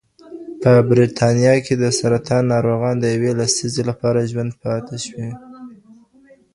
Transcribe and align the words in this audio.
په 0.61 0.71
بریتانیا 0.89 1.55
کې 1.65 1.73
د 1.77 1.85
سرطان 1.99 2.43
ناروغان 2.53 2.95
د 2.99 3.05
یوې 3.15 3.31
لسیزې 3.39 3.83
لپاره 3.89 4.27
ژوندي 4.31 4.55
پاتې 4.63 4.97
شوي. 5.05 5.31